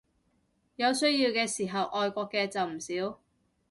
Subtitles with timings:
[0.77, 3.19] 有需要嘅時候愛國嘅就唔少